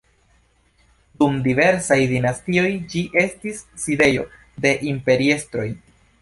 Dum 1.19 1.35
diversaj 1.47 1.97
dinastioj 2.13 2.71
ĝi 2.95 3.03
estis 3.25 3.61
sidejo 3.85 4.27
de 4.67 4.73
imperiestroj. 4.95 5.69